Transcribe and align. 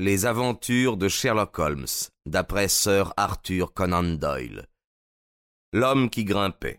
Les 0.00 0.26
aventures 0.26 0.96
de 0.96 1.08
Sherlock 1.08 1.58
Holmes, 1.58 1.86
d'après 2.24 2.68
Sir 2.68 3.12
Arthur 3.16 3.74
Conan 3.74 4.04
Doyle. 4.04 4.66
L'homme 5.72 6.08
qui 6.08 6.24
grimpait. 6.24 6.78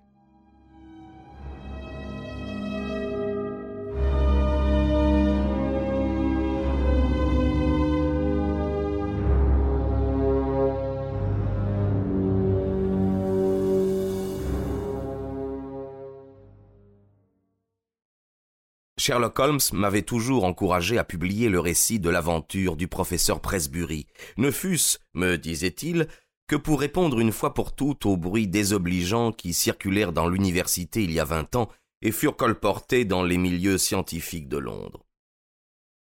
Sherlock 19.09 19.39
Holmes 19.39 19.59
m'avait 19.73 20.03
toujours 20.03 20.43
encouragé 20.43 20.99
à 20.99 21.03
publier 21.03 21.49
le 21.49 21.59
récit 21.59 21.99
de 21.99 22.11
l'aventure 22.11 22.75
du 22.75 22.87
professeur 22.87 23.41
Presbury, 23.41 24.05
ne 24.37 24.51
fût-ce, 24.51 24.99
me 25.15 25.35
disait-il, 25.35 26.07
que 26.47 26.55
pour 26.55 26.79
répondre 26.79 27.19
une 27.19 27.31
fois 27.31 27.55
pour 27.55 27.73
toutes 27.73 28.05
aux 28.05 28.17
bruits 28.17 28.47
désobligeants 28.47 29.31
qui 29.31 29.55
circulèrent 29.55 30.13
dans 30.13 30.27
l'université 30.27 31.03
il 31.03 31.11
y 31.11 31.19
a 31.19 31.23
vingt 31.23 31.55
ans 31.55 31.69
et 32.03 32.11
furent 32.11 32.35
colportés 32.35 33.03
dans 33.03 33.23
les 33.23 33.39
milieux 33.39 33.79
scientifiques 33.79 34.47
de 34.47 34.59
Londres. 34.59 35.07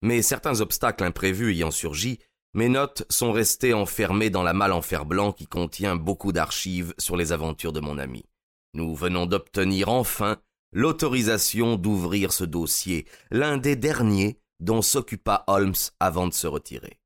Mais 0.01 0.21
certains 0.21 0.59
obstacles 0.59 1.05
imprévus 1.05 1.53
ayant 1.53 1.71
surgi, 1.71 2.19
mes 2.53 2.67
notes 2.67 3.05
sont 3.09 3.31
restées 3.31 3.73
enfermées 3.73 4.29
dans 4.29 4.43
la 4.43 4.53
malle 4.53 4.73
en 4.73 4.81
fer 4.81 5.05
blanc 5.05 5.31
qui 5.31 5.47
contient 5.47 5.95
beaucoup 5.95 6.33
d'archives 6.33 6.93
sur 6.97 7.15
les 7.15 7.31
aventures 7.31 7.71
de 7.71 7.79
mon 7.79 7.97
ami. 7.97 8.25
Nous 8.73 8.93
venons 8.93 9.25
d'obtenir 9.25 9.87
enfin 9.87 10.37
l'autorisation 10.71 11.75
d'ouvrir 11.75 12.31
ce 12.31 12.43
dossier, 12.43 13.05
l'un 13.31 13.57
des 13.57 13.75
derniers 13.75 14.39
dont 14.59 14.81
s'occupa 14.81 15.43
Holmes 15.47 15.73
avant 15.99 16.27
de 16.27 16.33
se 16.33 16.47
retirer. 16.47 16.99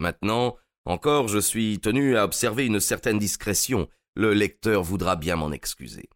Maintenant, 0.00 0.56
encore, 0.84 1.28
je 1.28 1.38
suis 1.38 1.80
tenu 1.80 2.16
à 2.16 2.24
observer 2.24 2.64
une 2.66 2.80
certaine 2.80 3.18
discrétion, 3.18 3.88
le 4.14 4.32
lecteur 4.32 4.82
voudra 4.82 5.16
bien 5.16 5.36
m'en 5.36 5.52
excuser. 5.52 6.08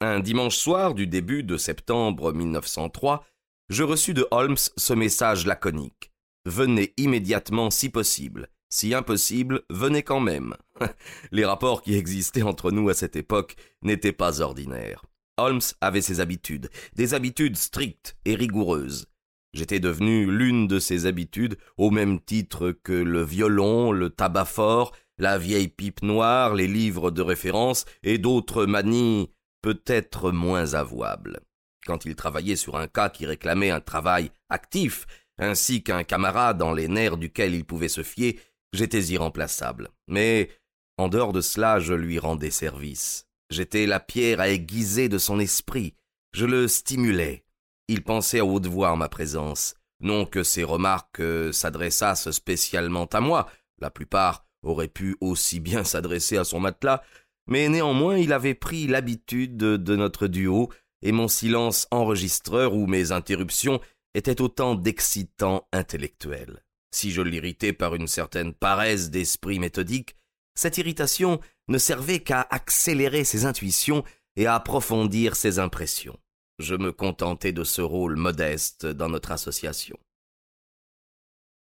Un 0.00 0.20
dimanche 0.20 0.56
soir 0.56 0.94
du 0.94 1.06
début 1.06 1.44
de 1.44 1.56
septembre 1.56 2.32
1903, 2.32 3.24
je 3.68 3.84
reçus 3.84 4.14
de 4.14 4.26
Holmes 4.30 4.56
ce 4.76 4.92
message 4.92 5.46
laconique. 5.46 6.12
Venez 6.44 6.92
immédiatement 6.96 7.70
si 7.70 7.88
possible. 7.88 8.48
Si 8.68 8.94
impossible, 8.94 9.62
venez 9.70 10.02
quand 10.02 10.20
même. 10.20 10.56
Les 11.30 11.44
rapports 11.44 11.82
qui 11.82 11.94
existaient 11.94 12.42
entre 12.42 12.70
nous 12.70 12.88
à 12.88 12.94
cette 12.94 13.16
époque 13.16 13.56
n'étaient 13.82 14.12
pas 14.12 14.40
ordinaires. 14.40 15.04
Holmes 15.36 15.60
avait 15.80 16.02
ses 16.02 16.20
habitudes, 16.20 16.70
des 16.94 17.14
habitudes 17.14 17.56
strictes 17.56 18.16
et 18.24 18.34
rigoureuses. 18.34 19.06
J'étais 19.54 19.80
devenu 19.80 20.30
l'une 20.30 20.66
de 20.66 20.78
ses 20.78 21.06
habitudes 21.06 21.58
au 21.76 21.90
même 21.90 22.20
titre 22.20 22.70
que 22.70 22.92
le 22.92 23.22
violon, 23.22 23.92
le 23.92 24.08
tabac 24.08 24.46
fort, 24.46 24.92
la 25.18 25.38
vieille 25.38 25.68
pipe 25.68 26.02
noire, 26.02 26.54
les 26.54 26.66
livres 26.66 27.10
de 27.10 27.22
référence 27.22 27.84
et 28.02 28.18
d'autres 28.18 28.64
manies 28.64 29.30
peut-être 29.60 30.32
moins 30.32 30.74
avouables. 30.74 31.40
Quand 31.86 32.04
il 32.04 32.16
travaillait 32.16 32.56
sur 32.56 32.76
un 32.76 32.88
cas 32.88 33.10
qui 33.10 33.26
réclamait 33.26 33.70
un 33.70 33.80
travail 33.80 34.30
actif, 34.48 35.06
ainsi 35.38 35.82
qu'un 35.82 36.04
camarade 36.04 36.58
dans 36.58 36.72
les 36.72 36.88
nerfs 36.88 37.16
duquel 37.16 37.54
il 37.54 37.64
pouvait 37.64 37.88
se 37.88 38.02
fier, 38.02 38.38
j'étais 38.72 39.02
irremplaçable. 39.04 39.90
Mais, 40.08 40.50
en 40.96 41.08
dehors 41.08 41.32
de 41.32 41.40
cela, 41.40 41.78
je 41.78 41.94
lui 41.94 42.18
rendais 42.18 42.50
service. 42.50 43.26
J'étais 43.52 43.84
la 43.84 44.00
pierre 44.00 44.40
à 44.40 44.48
aiguiser 44.48 45.10
de 45.10 45.18
son 45.18 45.38
esprit. 45.38 45.92
Je 46.32 46.46
le 46.46 46.68
stimulais. 46.68 47.44
Il 47.86 48.02
pensait 48.02 48.38
à 48.38 48.46
haute 48.46 48.66
voix 48.66 48.90
en 48.92 48.96
ma 48.96 49.10
présence. 49.10 49.74
Non 50.00 50.24
que 50.24 50.42
ses 50.42 50.64
remarques 50.64 51.20
euh, 51.20 51.52
s'adressassent 51.52 52.30
spécialement 52.30 53.04
à 53.04 53.20
moi. 53.20 53.50
La 53.78 53.90
plupart 53.90 54.46
auraient 54.62 54.88
pu 54.88 55.18
aussi 55.20 55.60
bien 55.60 55.84
s'adresser 55.84 56.38
à 56.38 56.44
son 56.44 56.60
matelas. 56.60 57.02
Mais 57.46 57.68
néanmoins, 57.68 58.16
il 58.16 58.32
avait 58.32 58.54
pris 58.54 58.86
l'habitude 58.86 59.58
de 59.58 59.96
notre 59.96 60.28
duo, 60.28 60.70
et 61.02 61.12
mon 61.12 61.28
silence 61.28 61.88
enregistreur 61.90 62.74
ou 62.74 62.86
mes 62.86 63.12
interruptions 63.12 63.80
étaient 64.14 64.40
autant 64.40 64.76
d'excitants 64.76 65.68
intellectuels. 65.72 66.64
Si 66.90 67.10
je 67.10 67.20
l'irritais 67.20 67.74
par 67.74 67.94
une 67.96 68.06
certaine 68.06 68.54
paresse 68.54 69.10
d'esprit 69.10 69.58
méthodique, 69.58 70.16
cette 70.54 70.78
irritation 70.78 71.40
ne 71.68 71.78
servait 71.78 72.20
qu'à 72.20 72.46
accélérer 72.50 73.24
ses 73.24 73.46
intuitions 73.46 74.04
et 74.36 74.46
à 74.46 74.54
approfondir 74.54 75.36
ses 75.36 75.58
impressions. 75.58 76.18
Je 76.58 76.74
me 76.74 76.92
contentais 76.92 77.52
de 77.52 77.64
ce 77.64 77.82
rôle 77.82 78.16
modeste 78.16 78.86
dans 78.86 79.08
notre 79.08 79.32
association. 79.32 79.98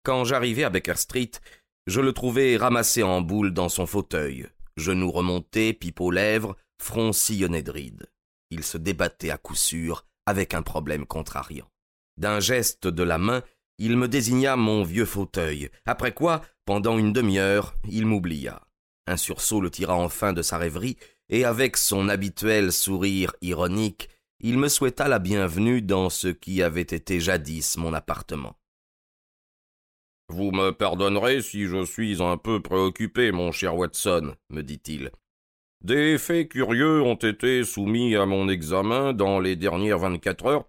Quand 0.02 0.24
j'arrivai 0.24 0.64
à 0.64 0.70
Baker 0.70 0.96
Street, 0.96 1.30
je 1.86 2.00
le 2.00 2.12
trouvai 2.12 2.56
ramassé 2.56 3.02
en 3.02 3.20
boule 3.20 3.52
dans 3.52 3.68
son 3.68 3.86
fauteuil, 3.86 4.46
genoux 4.76 5.10
remontés, 5.10 5.72
pipe 5.72 6.00
aux 6.00 6.10
lèvres, 6.10 6.56
front 6.80 7.12
sillonné 7.12 7.62
de 7.62 7.70
rides. 7.70 8.10
Il 8.50 8.64
se 8.64 8.78
débattait 8.78 9.30
à 9.30 9.38
coup 9.38 9.54
sûr 9.54 10.06
avec 10.26 10.54
un 10.54 10.62
problème 10.62 11.06
contrariant. 11.06 11.68
D'un 12.16 12.40
geste 12.40 12.86
de 12.86 13.02
la 13.02 13.18
main, 13.18 13.42
il 13.78 13.96
me 13.96 14.08
désigna 14.08 14.56
mon 14.56 14.82
vieux 14.82 15.04
fauteuil, 15.04 15.70
après 15.86 16.12
quoi, 16.12 16.42
pendant 16.64 16.98
une 16.98 17.12
demi-heure, 17.12 17.76
il 17.88 18.06
m'oublia. 18.06 18.67
Un 19.08 19.16
sursaut 19.16 19.62
le 19.62 19.70
tira 19.70 19.96
enfin 19.96 20.34
de 20.34 20.42
sa 20.42 20.58
rêverie, 20.58 20.98
et 21.30 21.46
avec 21.46 21.78
son 21.78 22.10
habituel 22.10 22.72
sourire 22.72 23.32
ironique, 23.40 24.10
il 24.38 24.58
me 24.58 24.68
souhaita 24.68 25.08
la 25.08 25.18
bienvenue 25.18 25.80
dans 25.80 26.10
ce 26.10 26.28
qui 26.28 26.62
avait 26.62 26.82
été 26.82 27.18
jadis 27.18 27.78
mon 27.78 27.94
appartement. 27.94 28.58
Vous 30.28 30.50
me 30.50 30.72
pardonnerez 30.72 31.40
si 31.40 31.64
je 31.64 31.86
suis 31.86 32.22
un 32.22 32.36
peu 32.36 32.60
préoccupé, 32.60 33.32
mon 33.32 33.50
cher 33.50 33.76
Watson, 33.76 34.34
me 34.50 34.60
dit-il. 34.60 35.10
Des 35.82 36.18
faits 36.18 36.50
curieux 36.50 37.00
ont 37.00 37.14
été 37.14 37.64
soumis 37.64 38.14
à 38.14 38.26
mon 38.26 38.46
examen 38.50 39.14
dans 39.14 39.40
les 39.40 39.56
dernières 39.56 40.00
vingt-quatre 40.00 40.44
heures, 40.44 40.68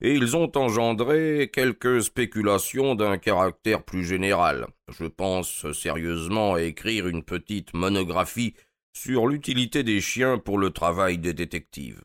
et 0.00 0.14
ils 0.14 0.36
ont 0.36 0.50
engendré 0.56 1.50
quelques 1.52 2.02
spéculations 2.02 2.94
d'un 2.94 3.18
caractère 3.18 3.82
plus 3.82 4.04
général. 4.04 4.66
Je 4.88 5.04
pense 5.04 5.70
sérieusement 5.72 6.54
à 6.54 6.62
écrire 6.62 7.08
une 7.08 7.24
petite 7.24 7.74
monographie 7.74 8.54
sur 8.92 9.26
l'utilité 9.26 9.82
des 9.82 10.00
chiens 10.00 10.38
pour 10.38 10.58
le 10.58 10.70
travail 10.70 11.18
des 11.18 11.34
détectives. 11.34 12.02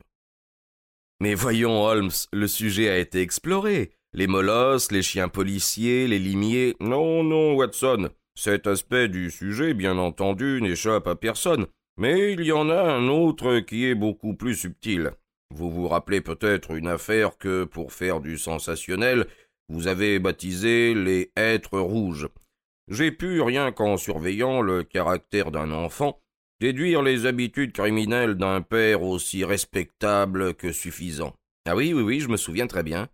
Mais 1.20 1.36
voyons, 1.36 1.84
Holmes, 1.84 2.12
le 2.34 2.48
sujet 2.48 2.90
a 2.90 2.98
été 2.98 3.22
exploré. 3.22 3.92
Les 4.14 4.28
molosses, 4.28 4.92
les 4.92 5.02
chiens 5.02 5.30
policiers, 5.30 6.08
les 6.08 6.20
limiers. 6.20 6.75
Non, 6.80 7.24
non, 7.24 7.56
Watson. 7.56 8.10
Cet 8.36 8.68
aspect 8.68 9.08
du 9.08 9.31
sujet, 9.31 9.74
bien 9.74 9.98
entendu, 9.98 10.60
n'échappe 10.62 11.08
à 11.08 11.16
personne. 11.16 11.68
Mais 11.98 12.34
il 12.34 12.42
y 12.42 12.52
en 12.52 12.70
a 12.70 12.81
un 12.81 13.08
autre 13.08 13.60
qui 13.60 13.86
est 13.86 13.96
beaucoup 13.96 14.34
plus 14.34 14.56
subtil. 14.56 15.12
Vous 15.52 15.72
vous 15.72 15.88
rappelez 15.88 16.22
peut-être 16.22 16.72
une 16.72 16.88
affaire 16.88 17.38
que, 17.38 17.64
pour 17.64 17.94
faire 17.94 18.20
du 18.20 18.38
sensationnel, 18.38 19.28
vous 19.70 19.88
avez 19.88 20.20
baptisé 20.20 20.94
les 20.94 21.31
êtres 21.36 21.80
rouges. 21.80 22.28
J'ai 22.90 23.12
pu, 23.12 23.42
rien 23.42 23.72
qu'en 23.72 23.98
surveillant 23.98 24.62
le 24.62 24.84
caractère 24.84 25.52
d'un 25.52 25.72
enfant, 25.72 26.20
déduire 26.59 27.02
les 27.02 27.26
habitudes 27.26 27.72
criminelles 27.72 28.36
d'un 28.36 28.62
père 28.62 29.04
aussi 29.04 29.44
respectable 29.46 30.54
que 30.54 30.72
suffisant. 30.72 31.34
Ah 31.66 31.75
oui, 31.75 31.94
oui, 31.94 32.02
oui, 32.02 32.20
je 32.20 32.28
me 32.28 32.38
souviens 32.38 32.68
très 32.68 32.84
bien. 32.84 33.08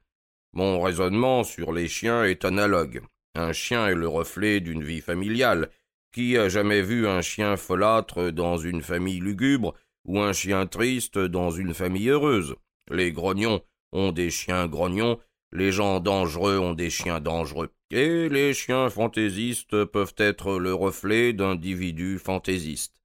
Mon 0.54 0.82
raisonnement 0.82 1.44
sur 1.44 1.72
les 1.72 1.88
chiens 1.88 2.24
est 2.24 2.46
analogue. 2.46 3.02
Un 3.36 3.54
chien 3.54 3.88
est 3.88 3.96
le 3.96 4.08
reflet 4.08 4.60
d'une 4.60 4.84
vie 4.84 5.02
familiale. 5.02 5.70
Qui 6.12 6.38
a 6.38 6.50
jamais 6.50 6.82
vu 6.82 7.08
un 7.08 7.22
chien 7.22 7.56
folâtre 7.56 8.32
dans 8.32 8.58
une 8.58 8.82
famille 8.82 9.20
lugubre 9.20 9.76
ou 10.10 10.20
un 10.20 10.34
chien 10.34 10.66
triste 10.66 11.20
dans 11.20 11.52
une 11.52 11.76
famille 11.76 12.10
heureuse. 12.10 12.56
Les 12.90 13.12
grognons 13.12 13.62
ont 13.92 14.12
des 14.12 14.32
chiens 14.32 14.68
grognons, 14.68 15.20
les 15.52 15.72
gens 15.72 16.00
dangereux 16.00 16.58
ont 16.58 16.74
des 16.74 16.90
chiens 16.90 17.20
dangereux, 17.20 17.70
et 17.92 18.28
les 18.28 18.56
chiens 18.56 18.90
fantaisistes 18.90 19.86
peuvent 19.86 20.16
être 20.18 20.58
le 20.58 20.74
reflet 20.74 21.32
d'individus 21.32 22.18
fantaisistes. 22.18 22.96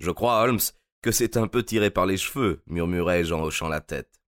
Je 0.00 0.10
crois, 0.10 0.40
Holmes, 0.40 0.60
que 1.02 1.12
c'est 1.12 1.36
un 1.36 1.48
peu 1.48 1.62
tiré 1.62 1.90
par 1.90 2.06
les 2.06 2.16
cheveux, 2.16 2.62
murmurai-je 2.66 3.34
en 3.34 3.42
hochant 3.42 3.68
la 3.68 3.82
tête. 3.82 4.22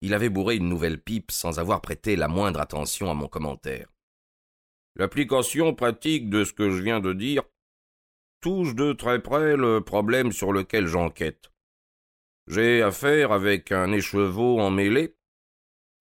Il 0.00 0.14
avait 0.14 0.28
bourré 0.28 0.54
une 0.54 0.68
nouvelle 0.68 1.02
pipe 1.02 1.32
sans 1.32 1.58
avoir 1.58 1.80
prêté 1.80 2.14
la 2.14 2.28
moindre 2.28 2.60
attention 2.60 3.10
à 3.10 3.14
mon 3.14 3.26
commentaire. 3.26 3.88
L'application 4.94 5.74
pratique 5.74 6.30
de 6.30 6.44
ce 6.44 6.52
que 6.52 6.70
je 6.70 6.80
viens 6.80 7.00
de 7.00 7.12
dire 7.12 7.42
touche 8.44 8.74
de 8.74 8.92
très 8.92 9.22
près 9.22 9.56
le 9.56 9.80
problème 9.80 10.30
sur 10.30 10.52
lequel 10.52 10.86
j'enquête. 10.86 11.50
J'ai 12.46 12.82
affaire 12.82 13.32
avec 13.32 13.72
un 13.72 13.90
écheveau 13.90 14.60
emmêlé, 14.60 15.16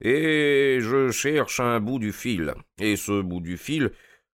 et 0.02 0.80
je 0.82 1.10
cherche 1.10 1.62
un 1.62 1.80
bout 1.80 2.00
du 2.00 2.12
fil, 2.12 2.54
et 2.82 2.98
ce 2.98 3.22
bout 3.22 3.40
du 3.40 3.56
fil, 3.56 3.94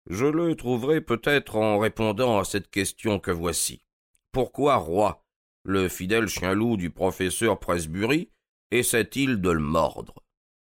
je 0.10 0.26
le 0.26 0.56
trouverai 0.56 1.02
peut-être 1.02 1.56
en 1.56 1.78
répondant 1.78 2.40
à 2.40 2.46
cette 2.46 2.72
question 2.72 3.20
que 3.20 3.30
voici. 3.30 3.84
Pourquoi 4.32 4.78
roi, 4.78 5.24
le 5.64 5.88
fidèle 5.88 6.28
chien-loup 6.28 6.78
du 6.78 6.90
professeur 6.90 7.60
Presbury, 7.60 8.32
essaie-t-il 8.72 9.40
de 9.40 9.52
le 9.52 9.60
mordre? 9.60 10.16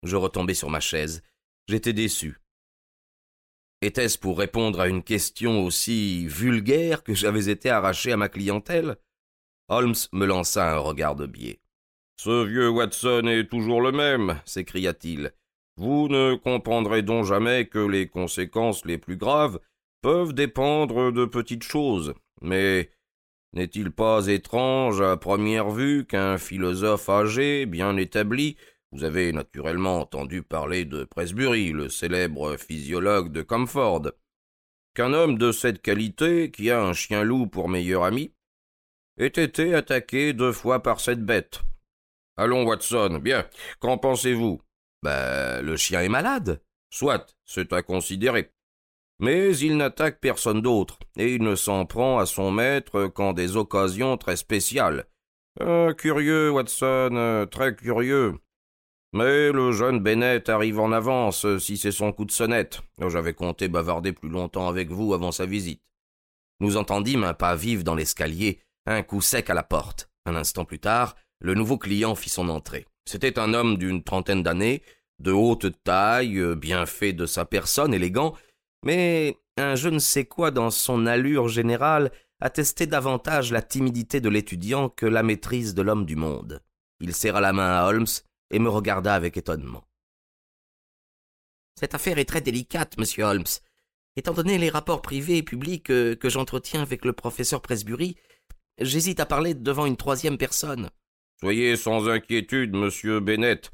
Je 0.05 0.17
retombai 0.17 0.55
sur 0.55 0.71
ma 0.71 0.81
chaise. 0.81 1.23
J'étais 1.69 1.93
déçu. 1.93 2.39
Était-ce 3.83 4.19
pour 4.19 4.39
répondre 4.39 4.81
à 4.81 4.89
une 4.89 5.03
question 5.03 5.65
aussi 5.65 6.27
vulgaire 6.27 7.03
que 7.03 7.15
j'avais 7.15 7.49
été 7.51 7.69
arraché 7.69 8.13
à 8.13 8.17
ma 8.17 8.29
clientèle? 8.29 8.97
Holmes 9.69 9.95
me 10.13 10.25
lança 10.25 10.75
un 10.75 10.79
regard 10.79 11.15
de 11.15 11.27
biais. 11.27 11.61
Ce 12.19 12.45
vieux 12.45 12.71
Watson 12.71 13.27
est 13.27 13.51
toujours 13.51 13.83
le 13.83 13.93
même, 13.93 14.41
s'écria-t-il. 14.47 15.33
Vous 15.77 16.09
ne 16.09 16.35
comprendrez 16.35 17.03
donc 17.03 17.27
jamais 17.27 17.67
que 17.67 17.79
les 17.79 18.09
conséquences 18.09 18.87
les 18.87 18.97
plus 18.97 19.19
graves 19.19 19.61
peuvent 20.01 20.33
dépendre 20.33 21.13
de 21.13 21.27
petites 21.27 21.65
choses. 21.65 22.15
Mais 22.41 22.91
n'est-il 23.53 23.91
pas 23.91 24.27
étrange 24.29 25.03
à 25.03 25.19
première 25.19 25.69
vue 25.69 26.07
qu'un 26.07 26.39
philosophe 26.39 27.11
âgé, 27.11 27.67
bien 27.67 27.99
établi, 27.99 28.57
vous 28.97 29.05
avez 29.05 29.31
naturellement 29.31 30.01
entendu 30.01 30.43
parler 30.43 30.87
de 30.87 31.05
Presbury, 31.05 31.73
le 31.73 31.91
célèbre 31.91 32.57
physiologue 32.57 33.31
de 33.31 33.43
Comford, 33.43 34.13
qu'un 34.95 35.13
homme 35.13 35.37
de 35.37 35.53
cette 35.53 35.83
qualité, 35.83 36.51
qui 36.51 36.71
a 36.71 36.83
un 36.83 36.95
chien 36.95 37.23
loup 37.23 37.47
pour 37.47 37.69
meilleur 37.69 38.05
ami, 38.05 38.33
ait 39.19 39.27
été 39.27 39.75
attaqué 39.75 40.33
deux 40.33 40.53
fois 40.53 40.83
par 40.83 41.01
cette 41.01 41.23
bête. 41.23 41.61
Allons, 42.39 42.65
Watson, 42.65 43.21
bien, 43.23 43.47
qu'en 43.81 43.99
pensez-vous? 43.99 44.63
Ben, 45.03 45.61
le 45.61 45.77
chien 45.77 46.01
est 46.01 46.09
malade. 46.09 46.63
Soit, 46.89 47.37
c'est 47.45 47.75
à 47.75 47.83
considérer. 47.83 48.51
Mais 49.19 49.59
il 49.59 49.77
n'attaque 49.77 50.21
personne 50.21 50.63
d'autre, 50.63 50.99
et 51.19 51.35
il 51.35 51.43
ne 51.43 51.55
s'en 51.55 51.85
prend 51.85 52.19
à 52.19 52.25
son 52.25 52.51
maître 52.51 53.09
qu'en 53.09 53.35
des 53.35 53.59
occasions 53.59 54.17
très 54.17 54.37
spéciales. 54.37 55.05
Euh, 55.61 55.93
curieux, 55.93 56.51
Watson, 56.51 57.11
euh, 57.13 57.45
très 57.45 57.77
curieux. 57.77 58.39
Mais 59.13 59.53
le 59.53 59.73
jeune 59.73 60.01
Bennett 60.01 60.49
arrive 60.49 60.81
en 60.81 60.93
avance, 60.93 61.47
si 61.59 61.77
c'est 61.77 61.93
son 61.93 62.13
coup 62.13 62.25
de 62.25 62.33
sonnette. 62.33 62.83
Oh, 63.01 63.09
j'avais 63.09 63.35
compté 63.35 63.69
bavarder 63.69 64.13
plus 64.13 64.29
longtemps 64.29 64.69
avec 64.69 64.91
vous 64.91 65.15
avant 65.15 65.33
sa 65.33 65.47
visite. 65.47 65.83
Nous 66.61 66.77
entendîmes 66.77 67.25
un 67.25 67.35
pas 67.35 67.55
vif 67.55 67.85
dans 67.85 67.95
l'escalier, 67.95 68.61
un 68.87 69.03
coup 69.03 69.21
sec 69.21 69.49
à 69.51 69.55
la 69.55 69.63
porte. 69.63 70.11
Un 70.27 70.35
instant 70.37 70.65
plus 70.65 70.81
tard, 70.81 71.15
le 71.41 71.55
nouveau 71.55 71.79
client 71.79 72.15
fit 72.15 72.31
son 72.31 72.49
entrée. 72.49 72.87
C'était 73.05 73.39
un 73.39 73.55
homme 73.55 73.79
d'une 73.79 74.03
trentaine 74.03 74.43
d'années, 74.43 74.83
de 75.19 75.33
haute 75.33 75.67
taille, 75.85 76.43
bien 76.57 76.85
fait 76.87 77.13
de 77.13 77.27
sa 77.27 77.45
personne, 77.45 77.95
élégant, 77.95 78.35
mais 78.85 79.39
un 79.57 79.75
je 79.75 79.89
ne 79.89 79.99
sais 79.99 80.25
quoi 80.25 80.51
dans 80.51 80.71
son 80.71 81.07
allure 81.07 81.49
générale 81.49 82.11
attestait 82.41 82.87
davantage 82.87 83.53
la 83.53 83.63
timidité 83.63 84.21
de 84.21 84.29
l'étudiant 84.29 84.89
que 84.89 85.07
la 85.07 85.23
maîtrise 85.23 85.75
de 85.75 85.83
l'homme 85.83 86.05
du 86.05 86.17
monde. 86.17 86.61
Il 87.01 87.15
serra 87.15 87.41
la 87.41 87.53
main 87.53 87.79
à 87.79 87.87
Holmes 87.87 88.07
et 88.51 88.59
me 88.59 88.69
regarda 88.69 89.15
avec 89.15 89.37
étonnement. 89.37 89.85
Cette 91.79 91.95
affaire 91.95 92.19
est 92.19 92.25
très 92.25 92.41
délicate, 92.41 92.97
monsieur 92.99 93.25
Holmes. 93.25 93.45
Étant 94.17 94.33
donné 94.33 94.57
les 94.57 94.71
rapports 94.71 95.03
privés 95.03 95.39
et 95.39 95.43
publics 95.43 95.85
que, 95.85 96.15
que 96.15 96.31
j'entretiens 96.31 96.81
avec 96.81 97.05
le 97.05 97.13
professeur 97.13 97.61
Presbury, 97.61 98.17
j'hésite 98.81 99.21
à 99.21 99.27
parler 99.27 99.55
devant 99.55 99.85
une 99.85 99.97
troisième 99.99 100.39
personne. 100.39 100.91
Soyez 101.39 101.77
sans 101.77 102.09
inquiétude, 102.09 102.75
monsieur 102.75 103.21
Bennett. 103.21 103.71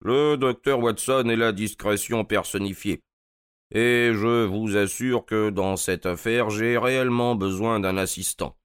Le 0.00 0.36
docteur 0.36 0.80
Watson 0.80 1.28
est 1.30 1.36
la 1.36 1.52
discrétion 1.52 2.24
personnifiée. 2.24 3.00
Et 3.74 4.10
je 4.12 4.44
vous 4.44 4.76
assure 4.76 5.24
que 5.24 5.48
dans 5.48 5.76
cette 5.76 6.04
affaire, 6.04 6.50
j'ai 6.50 6.76
réellement 6.76 7.34
besoin 7.34 7.80
d'un 7.80 7.96
assistant. 7.96 8.58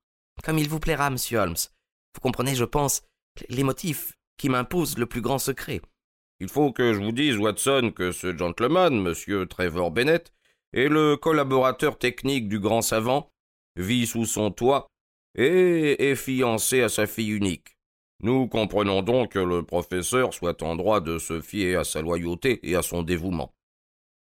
Comme 0.44 0.58
il 0.58 0.68
vous 0.68 0.82
plaira, 0.82 1.10
monsieur 1.10 1.38
Holmes. 1.40 1.56
Vous 2.14 2.22
comprenez, 2.22 2.56
je 2.56 2.66
pense, 2.66 3.04
les 3.48 3.64
motifs 3.64 4.17
qui 4.38 4.50
m'imposent 4.50 4.98
le 4.98 5.06
plus 5.06 5.22
grand 5.22 5.40
secret. 5.40 5.82
Il 6.40 6.50
faut 6.50 6.72
que 6.72 6.94
je 6.94 7.00
vous 7.00 7.12
dise, 7.12 7.38
Watson, 7.38 7.92
que 7.96 8.12
ce 8.12 8.36
gentleman, 8.38 9.02
monsieur 9.02 9.48
Trevor 9.48 9.92
Bennett, 9.92 10.32
est 10.74 10.90
le 10.90 11.18
collaborateur 11.18 11.98
technique 11.98 12.48
du 12.48 12.60
grand 12.60 12.82
savant, 12.82 13.32
vit 13.76 14.06
sous 14.06 14.26
son 14.26 14.52
toit 14.52 14.88
et 15.36 16.10
est 16.10 16.16
fiancé 16.16 16.82
à 16.82 16.90
sa 16.90 17.08
fille 17.08 17.32
unique. 17.32 17.78
Nous 18.22 18.48
comprenons 18.48 19.02
donc 19.02 19.34
que 19.34 19.40
le 19.40 19.64
professeur 19.64 20.34
soit 20.34 20.64
en 20.64 20.76
droit 20.76 21.02
de 21.02 21.20
se 21.20 21.42
fier 21.42 21.76
à 21.76 21.84
sa 21.84 22.02
loyauté 22.02 22.60
et 22.64 22.76
à 22.76 22.82
son 22.82 23.04
dévouement. 23.04 23.54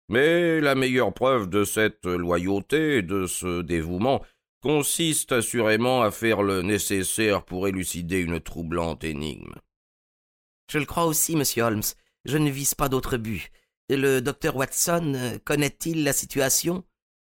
Mais 0.08 0.60
la 0.60 0.74
meilleure 0.74 1.12
preuve 1.12 1.48
de 1.48 1.64
cette 1.64 2.06
loyauté 2.06 2.98
et 2.98 3.02
de 3.02 3.26
ce 3.26 3.62
dévouement 3.62 4.22
consiste 4.62 5.32
assurément 5.32 6.02
à 6.02 6.10
faire 6.10 6.42
le 6.42 6.62
nécessaire 6.62 7.44
pour 7.44 7.68
élucider 7.68 8.20
une 8.20 8.40
troublante 8.40 9.04
énigme. 9.04 9.54
Je 10.72 10.78
le 10.78 10.86
crois 10.86 11.04
aussi, 11.04 11.36
monsieur 11.36 11.64
Holmes. 11.64 11.82
Je 12.24 12.38
ne 12.38 12.48
vise 12.48 12.74
pas 12.74 12.88
d'autre 12.88 13.18
but. 13.18 13.50
Le 13.90 14.20
docteur 14.20 14.56
Watson 14.56 15.38
connaît-il 15.44 16.02
la 16.02 16.14
situation? 16.14 16.82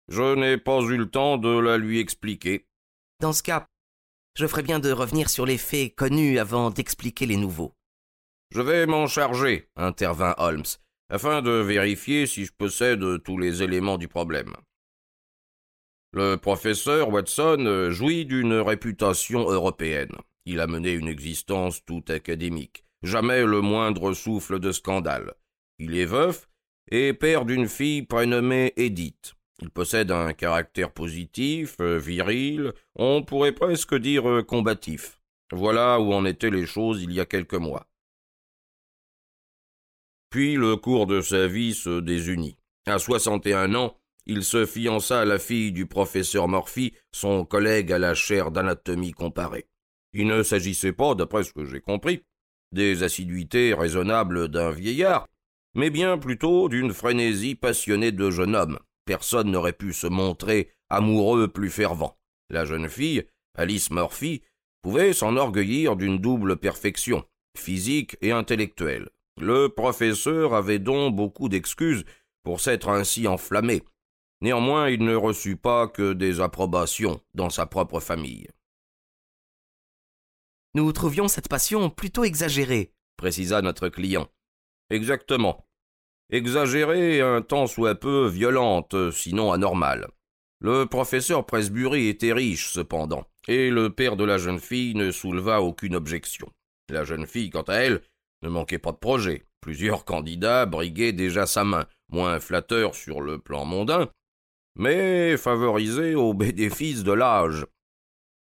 Je 0.10 0.36
n'ai 0.36 0.60
pas 0.60 0.80
eu 0.82 0.96
le 0.96 1.10
temps 1.10 1.40
de 1.40 1.50
la 1.50 1.80
lui 1.80 2.00
expliquer. 2.00 2.68
Dans 3.20 3.34
ce 3.34 3.42
cas, 3.42 3.66
je 4.36 4.46
ferais 4.46 4.62
bien 4.62 4.78
de 4.78 4.92
revenir 4.92 5.28
sur 5.28 5.48
les 5.48 5.58
faits 5.58 5.96
connus 5.96 6.38
avant 6.38 6.70
d'expliquer 6.70 7.26
les 7.26 7.36
nouveaux. 7.36 7.74
Je 8.52 8.62
vais 8.62 8.86
m'en 8.86 9.08
charger, 9.08 9.72
intervint 9.76 10.36
Holmes, 10.38 10.70
afin 11.10 11.42
de 11.42 11.50
vérifier 11.50 12.28
si 12.28 12.46
je 12.46 12.52
possède 12.54 13.24
tous 13.24 13.40
les 13.40 13.64
éléments 13.64 13.98
du 13.98 14.08
problème. 14.08 14.54
Le 16.14 16.36
professeur 16.36 17.10
Watson 17.10 17.88
jouit 17.90 18.28
d'une 18.28 18.54
réputation 18.54 19.50
européenne. 19.50 20.16
Il 20.46 20.60
a 20.60 20.68
mené 20.68 20.92
une 20.92 21.08
existence 21.08 21.84
tout 21.84 22.04
académique, 22.10 22.86
jamais 23.03 23.44
le 23.45 23.62
moindre 23.62 24.13
souffle 24.13 24.59
de 24.59 24.71
scandale. 24.71 25.33
Il 25.80 25.95
est 25.95 26.06
veuf 26.06 26.48
et 26.92 27.13
père 27.13 27.45
d'une 27.45 27.68
fille 27.68 28.03
prénommée 28.03 28.74
Edith. 28.77 29.33
Il 29.62 29.69
possède 29.69 30.12
un 30.12 30.33
caractère 30.33 30.92
positif, 30.92 31.77
euh, 31.81 31.98
viril, 31.98 32.74
on 32.95 33.24
pourrait 33.24 33.51
presque 33.51 33.95
dire 33.95 34.27
euh, 34.27 34.44
combatif. 34.44 35.21
Voilà 35.51 36.00
où 36.00 36.13
en 36.13 36.25
étaient 36.25 36.50
les 36.50 36.65
choses 36.65 37.03
il 37.03 37.12
y 37.13 37.19
a 37.19 37.25
quelques 37.25 37.53
mois. 37.53 37.88
Puis 40.30 40.56
le 40.56 40.77
cours 40.77 41.07
de 41.07 41.21
sa 41.21 41.48
vie 41.48 41.74
se 41.74 42.00
désunit. 42.00 42.57
À 42.88 42.98
soixante 42.98 43.45
et 43.45 43.53
un 43.53 43.75
ans, 43.75 43.98
il 44.25 44.44
se 44.44 44.65
fiança 44.65 45.21
à 45.21 45.25
la 45.25 45.39
fille 45.39 45.71
du 45.71 45.86
professeur 45.86 46.48
Morphy, 46.48 46.94
son 47.12 47.45
collègue 47.45 47.92
à 47.92 48.00
la 48.00 48.15
chaire 48.15 48.50
d'anatomie 48.51 49.12
comparée. 49.12 49.68
Il 50.13 50.27
ne 50.27 50.42
s'agissait 50.44 50.94
pas, 50.94 51.15
d'après 51.15 51.44
ce 51.44 51.53
que 51.53 51.65
j'ai 51.65 51.81
compris, 51.81 52.24
des 52.72 53.04
assiduités 53.04 53.74
raisonnables 53.74 54.48
d'un 54.48 54.72
vieillard, 54.72 55.28
mais 55.76 55.90
bien 55.90 56.18
plutôt 56.18 56.70
d'une 56.70 56.94
frénésie 56.94 57.56
passionnée 57.56 58.12
de 58.12 58.30
jeune 58.30 58.56
homme, 58.56 58.80
personne 59.06 59.52
n'aurait 59.52 59.74
pu 59.74 59.94
se 59.94 60.08
montrer 60.08 60.70
amoureux 60.90 61.48
plus 61.48 61.70
fervent. 61.70 62.18
La 62.50 62.66
jeune 62.66 62.90
fille, 62.90 63.24
Alice 63.56 63.92
Murphy, 63.92 64.42
pouvait 64.82 65.13
s'enorgueillir 65.13 65.96
d'une 65.96 66.18
double 66.18 66.58
perfection, 66.58 67.24
physique 67.58 68.18
et 68.22 68.32
intellectuelle. 68.32 69.10
Le 69.40 69.70
professeur 69.70 70.54
avait 70.54 70.80
donc 70.80 71.16
beaucoup 71.16 71.50
d'excuses 71.50 72.04
pour 72.44 72.60
s'être 72.60 72.90
ainsi 72.90 73.28
enflammé. 73.28 73.84
Néanmoins, 74.42 74.90
il 74.90 75.04
ne 75.04 75.16
reçut 75.16 75.56
pas 75.56 75.88
que 75.88 76.13
des 76.13 76.42
approbations 76.42 77.22
dans 77.36 77.50
sa 77.50 77.66
propre 77.66 78.00
famille. 78.00 78.48
Nous 80.74 80.92
trouvions 80.94 81.28
cette 81.28 81.50
passion 81.50 81.90
plutôt 81.90 82.24
exagérée, 82.24 82.94
précisa 83.18 83.62
notre 83.62 83.90
client. 83.90 84.30
Exactement 84.90 85.66
exagérée 86.32 87.22
un 87.22 87.42
tant 87.42 87.68
soit 87.68 87.96
peu 87.96 88.28
violente, 88.28 89.12
sinon 89.12 89.51
anormale. 89.51 90.08
Le 90.60 90.86
professeur 90.86 91.46
Presbury 91.46 92.08
était 92.08 92.34
riche, 92.34 92.72
cependant, 92.72 93.25
et 93.48 93.70
le 93.70 93.90
père 93.90 94.16
de 94.16 94.24
la 94.24 94.38
jeune 94.38 94.60
fille 94.60 94.96
ne 94.96 95.12
souleva 95.12 95.62
aucune 95.62 95.96
objection. 95.96 96.50
La 96.90 97.04
jeune 97.04 97.28
fille, 97.28 97.50
quant 97.50 97.63
à 97.63 97.75
elle, 97.75 98.01
ne 98.44 98.50
manquait 98.50 98.80
pas 98.80 98.92
de 98.92 98.98
projet. 98.98 99.46
Plusieurs 99.60 100.06
candidats 100.06 100.66
briguaient 100.66 101.13
déjà 101.13 101.46
sa 101.46 101.63
main, 101.63 101.86
moins 102.10 102.40
flatteur 102.40 102.96
sur 102.96 103.22
le 103.22 103.38
plan 103.38 103.66
mondain, 103.66 104.10
mais 104.75 105.36
favorisé 105.38 106.16
au 106.16 106.34
bénéfice 106.34 107.04
de 107.04 107.12
l'âge. 107.12 107.66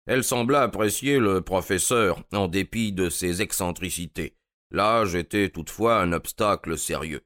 Elle 0.07 0.23
sembla 0.23 0.63
apprécier 0.63 1.19
le 1.19 1.41
professeur, 1.41 2.23
en 2.31 2.47
dépit 2.47 2.93
de 2.93 3.09
ses 3.09 3.41
excentricités. 3.41 4.37
L'âge 4.71 5.15
était 5.15 5.49
toutefois 5.49 5.99
un 6.01 6.13
obstacle 6.13 6.77
sérieux. 6.77 7.21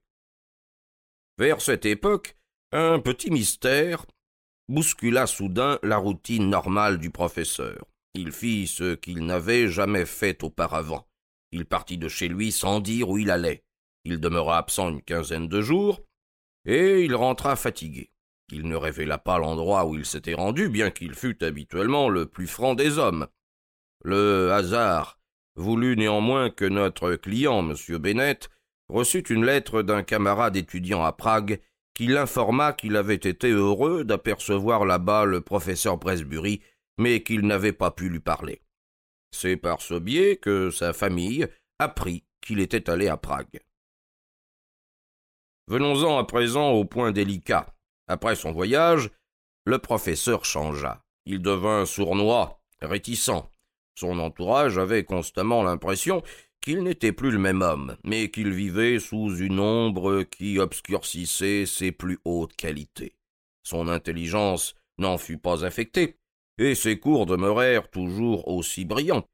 Vers 1.37 1.61
cette 1.61 1.85
époque, 1.85 2.35
un 2.71 2.99
petit 2.99 3.29
mystère 3.29 4.05
bouscula 4.67 5.27
soudain 5.27 5.77
la 5.83 5.97
routine 5.97 6.49
normale 6.49 6.97
du 6.97 7.11
professeur. 7.11 7.85
Il 8.13 8.31
fit 8.31 8.67
ce 8.67 8.95
qu'il 8.95 9.25
n'avait 9.25 9.67
jamais 9.67 10.05
fait 10.05 10.43
auparavant. 10.43 11.07
Il 11.51 11.65
partit 11.65 11.97
de 11.97 12.07
chez 12.07 12.27
lui 12.27 12.51
sans 12.51 12.79
dire 12.79 13.09
où 13.09 13.17
il 13.17 13.29
allait. 13.29 13.63
Il 14.05 14.19
demeura 14.19 14.57
absent 14.57 14.89
une 14.89 15.01
quinzaine 15.01 15.47
de 15.47 15.61
jours, 15.61 16.01
et 16.65 17.03
il 17.03 17.15
rentra 17.15 17.55
fatigué. 17.55 18.10
Il 18.51 18.67
ne 18.67 18.75
révéla 18.75 19.17
pas 19.17 19.37
l'endroit 19.37 19.85
où 19.85 19.95
il 19.95 20.05
s'était 20.05 20.33
rendu, 20.33 20.69
bien 20.69 20.91
qu'il 20.91 21.13
fût 21.13 21.43
habituellement 21.43 22.09
le 22.09 22.25
plus 22.25 22.47
franc 22.47 22.75
des 22.75 22.97
hommes. 22.97 23.27
Le 24.03 24.51
hasard 24.51 25.19
voulut 25.55 25.95
néanmoins 25.95 26.49
que 26.49 26.65
notre 26.65 27.15
client, 27.15 27.59
M. 27.67 27.97
Bennett, 27.97 28.49
reçut 28.89 29.23
une 29.29 29.45
lettre 29.45 29.81
d'un 29.81 30.03
camarade 30.03 30.57
étudiant 30.57 31.03
à 31.03 31.11
Prague 31.13 31.61
qui 31.93 32.07
l'informa 32.07 32.73
qu'il 32.73 32.95
avait 32.95 33.15
été 33.15 33.49
heureux 33.49 34.03
d'apercevoir 34.03 34.85
là-bas 34.85 35.25
le 35.25 35.41
professeur 35.41 35.99
Presbury, 35.99 36.61
mais 36.97 37.23
qu'il 37.23 37.45
n'avait 37.45 37.73
pas 37.73 37.91
pu 37.91 38.09
lui 38.09 38.19
parler. 38.19 38.61
C'est 39.31 39.57
par 39.57 39.81
ce 39.81 39.93
biais 39.93 40.37
que 40.37 40.71
sa 40.71 40.93
famille 40.93 41.47
apprit 41.79 42.25
qu'il 42.41 42.59
était 42.59 42.89
allé 42.89 43.07
à 43.07 43.17
Prague. 43.17 43.61
Venons-en 45.67 46.17
à 46.17 46.23
présent 46.25 46.71
au 46.71 46.85
point 46.85 47.11
délicat. 47.11 47.73
Après 48.11 48.35
son 48.35 48.51
voyage, 48.51 49.09
le 49.63 49.79
professeur 49.79 50.43
changea. 50.43 51.01
Il 51.25 51.41
devint 51.41 51.85
sournois, 51.85 52.61
réticent. 52.81 53.45
Son 53.95 54.19
entourage 54.19 54.77
avait 54.77 55.05
constamment 55.05 55.63
l'impression 55.63 56.21
qu'il 56.59 56.83
n'était 56.83 57.13
plus 57.13 57.31
le 57.31 57.37
même 57.37 57.61
homme, 57.61 57.95
mais 58.03 58.29
qu'il 58.29 58.51
vivait 58.51 58.99
sous 58.99 59.37
une 59.37 59.61
ombre 59.61 60.23
qui 60.23 60.59
obscurcissait 60.59 61.65
ses 61.65 61.93
plus 61.93 62.19
hautes 62.25 62.53
qualités. 62.57 63.15
Son 63.63 63.87
intelligence 63.87 64.75
n'en 64.97 65.17
fut 65.17 65.37
pas 65.37 65.63
affectée, 65.63 66.17
et 66.57 66.75
ses 66.75 66.99
cours 66.99 67.25
demeurèrent 67.25 67.89
toujours 67.89 68.49
aussi 68.49 68.83
brillants. 68.83 69.25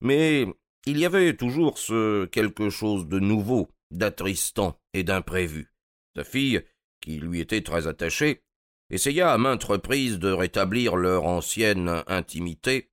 Mais 0.00 0.48
il 0.86 0.98
y 0.98 1.06
avait 1.06 1.36
toujours 1.36 1.78
ce 1.78 2.24
quelque 2.24 2.68
chose 2.68 3.06
de 3.06 3.20
nouveau, 3.20 3.68
d'attristant 3.92 4.76
et 4.92 5.04
d'imprévu. 5.04 5.72
Sa 6.16 6.24
fille, 6.24 6.62
qui 7.02 7.18
lui 7.18 7.40
était 7.40 7.60
très 7.60 7.86
attachée, 7.86 8.42
essaya 8.88 9.32
à 9.32 9.38
maintes 9.38 9.64
reprises 9.64 10.18
de 10.18 10.32
rétablir 10.32 10.96
leur 10.96 11.24
ancienne 11.24 12.02
intimité 12.06 12.90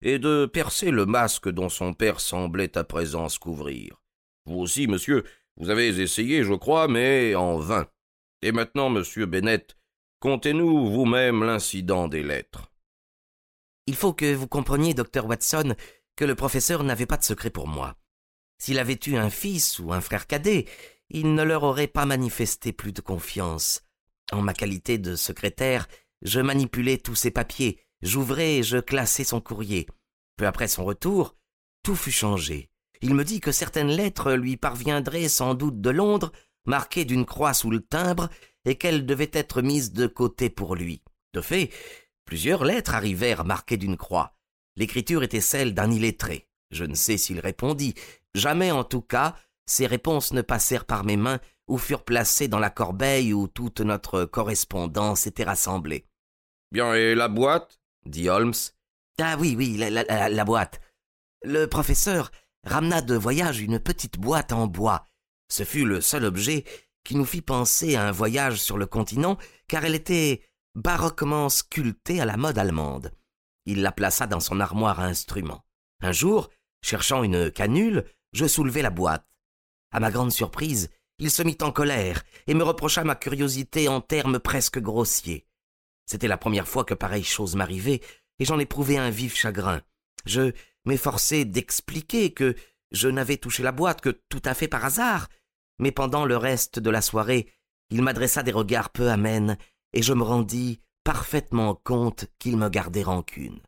et 0.00 0.18
de 0.18 0.46
percer 0.46 0.90
le 0.90 1.04
masque 1.04 1.50
dont 1.50 1.68
son 1.68 1.92
père 1.92 2.20
semblait 2.20 2.78
à 2.78 2.84
présent 2.84 3.28
se 3.28 3.38
couvrir. 3.38 4.00
Vous 4.46 4.58
aussi, 4.58 4.86
monsieur, 4.86 5.24
vous 5.56 5.70
avez 5.70 5.88
essayé, 6.00 6.44
je 6.44 6.54
crois, 6.54 6.88
mais 6.88 7.34
en 7.34 7.58
vain. 7.58 7.86
Et 8.42 8.52
maintenant, 8.52 8.90
monsieur 8.90 9.26
Bennett, 9.26 9.76
contez-nous 10.20 10.90
vous-même 10.90 11.44
l'incident 11.44 12.08
des 12.08 12.22
lettres. 12.22 12.70
Il 13.86 13.94
faut 13.94 14.12
que 14.12 14.34
vous 14.34 14.48
compreniez, 14.48 14.94
docteur 14.94 15.26
Watson, 15.26 15.74
que 16.16 16.24
le 16.24 16.34
professeur 16.34 16.84
n'avait 16.84 17.06
pas 17.06 17.16
de 17.16 17.24
secret 17.24 17.50
pour 17.50 17.68
moi. 17.68 17.96
S'il 18.58 18.78
avait 18.78 18.98
eu 19.06 19.16
un 19.16 19.30
fils 19.30 19.78
ou 19.78 19.92
un 19.92 20.00
frère 20.00 20.26
cadet, 20.26 20.66
il 21.10 21.34
ne 21.34 21.42
leur 21.42 21.62
aurait 21.62 21.86
pas 21.86 22.06
manifesté 22.06 22.72
plus 22.72 22.92
de 22.92 23.00
confiance. 23.00 23.82
En 24.32 24.42
ma 24.42 24.54
qualité 24.54 24.98
de 24.98 25.16
secrétaire, 25.16 25.86
je 26.22 26.40
manipulais 26.40 26.98
tous 26.98 27.14
ses 27.14 27.30
papiers, 27.30 27.80
j'ouvrais 28.02 28.56
et 28.56 28.62
je 28.62 28.78
classais 28.78 29.24
son 29.24 29.40
courrier. 29.40 29.86
Peu 30.36 30.46
après 30.46 30.68
son 30.68 30.84
retour, 30.84 31.36
tout 31.82 31.96
fut 31.96 32.10
changé. 32.10 32.70
Il 33.02 33.14
me 33.14 33.24
dit 33.24 33.40
que 33.40 33.52
certaines 33.52 33.90
lettres 33.90 34.32
lui 34.32 34.56
parviendraient 34.56 35.28
sans 35.28 35.54
doute 35.54 35.80
de 35.80 35.90
Londres, 35.90 36.32
marquées 36.64 37.04
d'une 37.04 37.26
croix 37.26 37.52
sous 37.52 37.70
le 37.70 37.80
timbre, 37.80 38.30
et 38.64 38.76
qu'elles 38.76 39.04
devaient 39.04 39.30
être 39.32 39.60
mises 39.60 39.92
de 39.92 40.06
côté 40.06 40.48
pour 40.48 40.74
lui. 40.74 41.02
De 41.34 41.42
fait, 41.42 41.70
plusieurs 42.24 42.64
lettres 42.64 42.94
arrivèrent 42.94 43.44
marquées 43.44 43.76
d'une 43.76 43.98
croix. 43.98 44.34
L'écriture 44.76 45.22
était 45.22 45.42
celle 45.42 45.74
d'un 45.74 45.90
illettré. 45.90 46.48
Je 46.70 46.84
ne 46.84 46.94
sais 46.94 47.18
s'il 47.18 47.40
répondit. 47.40 47.94
Jamais, 48.34 48.70
en 48.70 48.84
tout 48.84 49.02
cas, 49.02 49.36
ces 49.66 49.86
réponses 49.86 50.32
ne 50.32 50.42
passèrent 50.42 50.84
par 50.84 51.04
mes 51.04 51.16
mains 51.16 51.40
ou 51.66 51.78
furent 51.78 52.04
placées 52.04 52.48
dans 52.48 52.58
la 52.58 52.70
corbeille 52.70 53.32
où 53.32 53.48
toute 53.48 53.80
notre 53.80 54.24
correspondance 54.24 55.26
était 55.26 55.44
rassemblée. 55.44 56.06
Bien, 56.72 56.94
et 56.94 57.14
la 57.14 57.28
boîte? 57.28 57.80
dit 58.06 58.28
Holmes. 58.28 58.54
Ah 59.20 59.36
oui, 59.38 59.54
oui, 59.56 59.76
la, 59.76 60.28
la 60.28 60.44
boîte. 60.44 60.80
Le 61.42 61.66
professeur 61.66 62.30
ramena 62.64 63.00
de 63.00 63.14
voyage 63.14 63.60
une 63.60 63.78
petite 63.78 64.18
boîte 64.18 64.52
en 64.52 64.66
bois. 64.66 65.06
Ce 65.48 65.62
fut 65.62 65.84
le 65.84 66.00
seul 66.00 66.24
objet 66.24 66.64
qui 67.04 67.16
nous 67.16 67.24
fit 67.24 67.42
penser 67.42 67.96
à 67.96 68.08
un 68.08 68.12
voyage 68.12 68.60
sur 68.60 68.78
le 68.78 68.86
continent, 68.86 69.38
car 69.68 69.84
elle 69.84 69.94
était 69.94 70.42
baroquement 70.74 71.48
sculptée 71.48 72.20
à 72.20 72.24
la 72.24 72.36
mode 72.36 72.58
allemande. 72.58 73.12
Il 73.66 73.82
la 73.82 73.92
plaça 73.92 74.26
dans 74.26 74.40
son 74.40 74.60
armoire 74.60 75.00
à 75.00 75.04
instruments. 75.04 75.64
Un 76.02 76.12
jour, 76.12 76.50
cherchant 76.82 77.22
une 77.22 77.50
canule, 77.50 78.04
je 78.32 78.46
soulevai 78.46 78.82
la 78.82 78.90
boîte. 78.90 79.26
À 79.94 80.00
ma 80.00 80.10
grande 80.10 80.32
surprise, 80.32 80.90
il 81.20 81.30
se 81.30 81.44
mit 81.44 81.56
en 81.62 81.70
colère 81.70 82.24
et 82.48 82.54
me 82.54 82.64
reprocha 82.64 83.04
ma 83.04 83.14
curiosité 83.14 83.86
en 83.86 84.00
termes 84.00 84.40
presque 84.40 84.80
grossiers. 84.80 85.46
C'était 86.04 86.26
la 86.26 86.36
première 86.36 86.66
fois 86.66 86.84
que 86.84 86.94
pareille 86.94 87.22
chose 87.22 87.54
m'arrivait, 87.54 88.00
et 88.40 88.44
j'en 88.44 88.58
éprouvais 88.58 88.96
un 88.96 89.10
vif 89.10 89.36
chagrin. 89.36 89.82
Je 90.26 90.50
m'efforçai 90.84 91.44
d'expliquer 91.44 92.32
que 92.32 92.56
je 92.90 93.06
n'avais 93.06 93.36
touché 93.36 93.62
la 93.62 93.70
boîte 93.70 94.00
que 94.00 94.10
tout 94.28 94.42
à 94.44 94.54
fait 94.54 94.66
par 94.66 94.84
hasard, 94.84 95.28
mais 95.78 95.92
pendant 95.92 96.24
le 96.24 96.36
reste 96.36 96.80
de 96.80 96.90
la 96.90 97.00
soirée, 97.00 97.52
il 97.90 98.02
m'adressa 98.02 98.42
des 98.42 98.50
regards 98.50 98.90
peu 98.90 99.10
amènes, 99.10 99.56
et 99.92 100.02
je 100.02 100.12
me 100.12 100.24
rendis 100.24 100.80
parfaitement 101.04 101.76
compte 101.76 102.26
qu'il 102.40 102.56
me 102.56 102.68
gardait 102.68 103.04
rancune. 103.04 103.60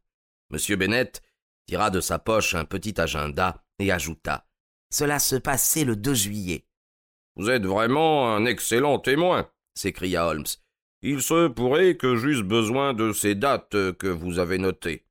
Monsieur 0.50 0.74
Bennett 0.74 1.22
tira 1.66 1.90
de 1.90 2.00
sa 2.00 2.18
poche 2.18 2.56
un 2.56 2.64
petit 2.64 3.00
agenda 3.00 3.62
et 3.78 3.92
ajouta 3.92 4.45
cela 4.90 5.18
se 5.18 5.36
passait 5.36 5.84
le 5.84 5.96
2 5.96 6.14
juillet. 6.14 6.66
Vous 7.36 7.50
êtes 7.50 7.66
vraiment 7.66 8.34
un 8.34 8.46
excellent 8.46 8.98
témoin, 8.98 9.50
s'écria 9.74 10.26
Holmes. 10.26 10.46
Il 11.02 11.22
se 11.22 11.48
pourrait 11.48 11.96
que 11.96 12.16
j'eusse 12.16 12.42
besoin 12.42 12.94
de 12.94 13.12
ces 13.12 13.34
dates 13.34 13.92
que 13.92 14.06
vous 14.06 14.38
avez 14.38 14.58
notées. 14.58 15.06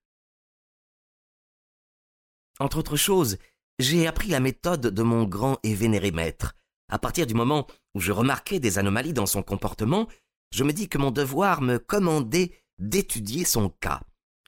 Entre 2.60 2.78
autres 2.78 2.98
choses, 2.98 3.38
j'ai 3.80 4.08
appris 4.08 4.30
la 4.30 4.40
méthode 4.40 4.82
de 4.82 5.04
mon 5.04 5.26
grand 5.26 5.60
et 5.64 5.76
vénéré 5.76 6.12
maître. 6.12 6.56
À 6.90 7.00
partir 7.00 7.28
du 7.28 7.34
moment 7.34 7.68
où 7.94 8.00
je 8.00 8.12
remarquais 8.12 8.60
des 8.60 8.80
anomalies 8.80 9.14
dans 9.14 9.26
son 9.26 9.44
comportement, 9.44 10.08
je 10.52 10.64
me 10.64 10.74
dis 10.74 10.88
que 10.88 10.98
mon 10.98 11.12
devoir 11.12 11.62
me 11.62 11.78
commandait 11.78 12.52
d'étudier 12.80 13.46
son 13.46 13.70
cas. 13.70 14.02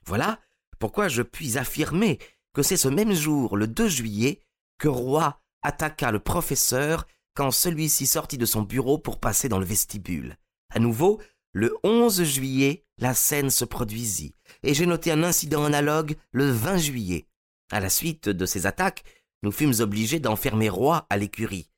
Voilà 0.06 0.40
pourquoi 0.78 1.08
je 1.08 1.22
puis 1.22 1.58
affirmer 1.58 2.18
que 2.54 2.62
c'est 2.62 2.76
ce 2.76 2.88
même 2.88 3.12
jour, 3.12 3.56
le 3.56 3.66
2 3.66 3.88
juillet, 3.88 4.40
que 4.78 4.88
Roy 4.88 5.40
attaqua 5.62 6.12
le 6.12 6.20
professeur 6.20 7.06
quand 7.34 7.50
celui-ci 7.50 8.06
sortit 8.06 8.38
de 8.38 8.46
son 8.46 8.62
bureau 8.62 8.98
pour 8.98 9.20
passer 9.20 9.48
dans 9.48 9.58
le 9.58 9.64
vestibule. 9.64 10.36
À 10.70 10.78
nouveau, 10.78 11.20
le 11.52 11.76
11 11.82 12.24
juillet, 12.24 12.84
la 12.98 13.14
scène 13.14 13.50
se 13.50 13.64
produisit, 13.64 14.34
et 14.62 14.74
j'ai 14.74 14.86
noté 14.86 15.10
un 15.12 15.22
incident 15.22 15.64
analogue 15.64 16.16
le 16.32 16.50
20 16.50 16.78
juillet. 16.78 17.28
À 17.70 17.80
la 17.80 17.90
suite 17.90 18.28
de 18.28 18.46
ces 18.46 18.66
attaques, 18.66 19.04
nous 19.42 19.52
fûmes 19.52 19.74
obligés 19.80 20.20
d'enfermer 20.20 20.68
Roy 20.68 21.06
à 21.08 21.16
l'écurie. 21.16 21.70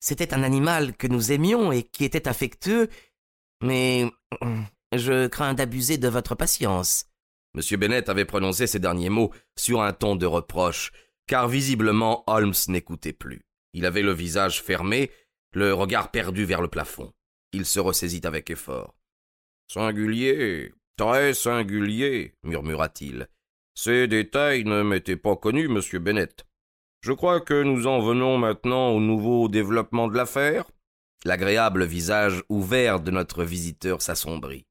C'était 0.00 0.34
un 0.34 0.42
animal 0.42 0.96
que 0.96 1.06
nous 1.06 1.32
aimions 1.32 1.72
et 1.72 1.82
qui 1.82 2.04
était 2.04 2.28
affectueux, 2.28 2.88
mais 3.62 4.10
je 4.92 5.26
crains 5.26 5.54
d'abuser 5.54 5.98
de 5.98 6.08
votre 6.08 6.34
patience. 6.34 7.06
M. 7.54 7.78
Bennett 7.78 8.08
avait 8.08 8.24
prononcé 8.24 8.66
ces 8.66 8.78
derniers 8.78 9.10
mots 9.10 9.32
sur 9.56 9.82
un 9.82 9.92
ton 9.92 10.16
de 10.16 10.26
reproche, 10.26 10.92
car 11.26 11.48
visiblement 11.48 12.24
Holmes 12.26 12.54
n'écoutait 12.68 13.12
plus. 13.12 13.42
Il 13.72 13.86
avait 13.86 14.02
le 14.02 14.12
visage 14.12 14.62
fermé, 14.62 15.10
le 15.52 15.72
regard 15.74 16.10
perdu 16.10 16.44
vers 16.44 16.62
le 16.62 16.68
plafond. 16.68 17.12
Il 17.52 17.64
se 17.66 17.80
ressaisit 17.80 18.26
avec 18.26 18.50
effort. 18.50 18.94
Singulier, 19.68 20.72
très 20.96 21.34
singulier, 21.34 22.34
murmura-t-il. 22.42 23.28
Ces 23.74 24.06
détails 24.06 24.64
ne 24.64 24.82
m'étaient 24.82 25.16
pas 25.16 25.36
connus, 25.36 25.68
monsieur 25.68 25.98
Bennett. 25.98 26.46
Je 27.00 27.12
crois 27.12 27.40
que 27.40 27.62
nous 27.62 27.86
en 27.86 28.00
venons 28.00 28.38
maintenant 28.38 28.90
au 28.90 29.00
nouveau 29.00 29.48
développement 29.48 30.08
de 30.08 30.16
l'affaire. 30.16 30.70
L'agréable 31.24 31.84
visage 31.84 32.42
ouvert 32.48 33.00
de 33.00 33.10
notre 33.10 33.44
visiteur 33.44 34.02
s'assombrit. 34.02 34.66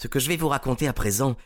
Ce 0.00 0.08
que 0.08 0.18
je 0.18 0.28
vais 0.28 0.36
vous 0.36 0.48
raconter 0.48 0.86
à 0.86 0.92
présent 0.92 1.36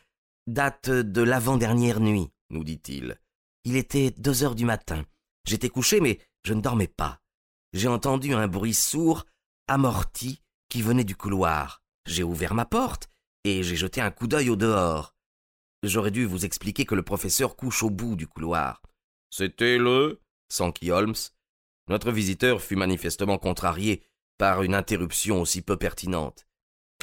date 0.47 0.91
de 0.91 1.23
l'avant-dernière 1.23 2.01
nuit, 2.01 2.29
nous 2.51 2.65
dit-il. 2.65 3.19
Il 3.65 3.77
était 3.77 4.11
deux 4.11 4.43
heures 4.43 4.55
du 4.55 4.65
matin. 4.65 5.05
J'étais 5.45 5.69
couché, 5.69 6.01
mais 6.01 6.19
je 6.45 6.55
ne 6.55 6.61
dormais 6.61 6.89
pas. 6.89 7.21
J'ai 7.73 7.89
entendu 7.89 8.35
un 8.35 8.49
bruit 8.49 8.75
sourd, 8.75 9.25
amorti, 9.69 10.43
qui 10.69 10.83
venait 10.83 11.05
du 11.05 11.17
couloir. 11.17 11.83
J'ai 12.07 12.23
ouvert 12.23 12.55
ma 12.55 12.65
porte 12.65 13.09
et 13.45 13.63
j'ai 13.63 13.77
jeté 13.77 14.01
un 14.01 14.11
coup 14.11 14.27
d'œil 14.27 14.51
au 14.51 14.57
dehors. 14.57 15.15
J'aurais 15.83 16.11
dû 16.11 16.25
vous 16.25 16.45
expliquer 16.45 16.85
que 16.85 16.95
le 16.95 17.03
professeur 17.03 17.57
couche 17.57 17.83
au 17.83 17.91
bout 17.91 18.17
du 18.17 18.27
couloir. 18.27 18.83
C'était 19.31 19.79
le 19.79 20.21
s'enquit 20.49 20.91
Holmes. 20.91 21.15
Notre 21.89 22.13
visiteur 22.13 22.61
fut 22.61 22.77
manifestement 22.77 23.39
contrarié 23.39 24.05
par 24.39 24.63
une 24.63 24.75
interruption 24.75 25.41
aussi 25.41 25.63
peu 25.63 25.77
pertinente. 25.77 26.47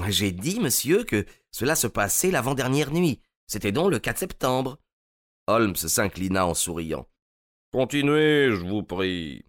J'ai 0.08 0.32
dit, 0.32 0.60
monsieur, 0.60 1.04
que 1.04 1.26
cela 1.52 1.76
se 1.76 1.88
passait 1.88 2.32
l'avant-dernière 2.32 2.92
nuit. 2.92 3.22
C'était 3.48 3.72
donc 3.72 3.92
le 3.92 4.00
4 4.00 4.18
septembre. 4.18 4.78
Holmes 5.50 5.76
s'inclina 5.76 6.46
en 6.46 6.54
souriant. 6.54 7.08
Continuez, 7.74 8.52
je 8.52 8.66
vous 8.66 8.84
prie. 8.84 9.44